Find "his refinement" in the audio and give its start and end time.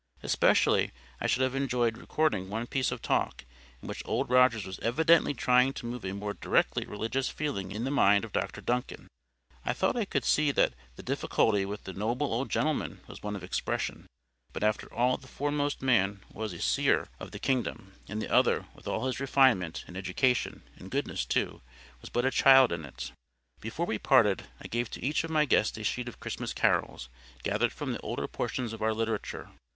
19.05-19.83